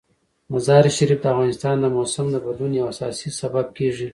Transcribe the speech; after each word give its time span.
مزارشریف 0.53 1.19
د 1.21 1.25
افغانستان 1.33 1.75
د 1.79 1.85
موسم 1.95 2.25
د 2.31 2.35
بدلون 2.45 2.71
یو 2.75 2.85
اساسي 2.93 3.29
سبب 3.41 3.65
کېږي. 3.77 4.07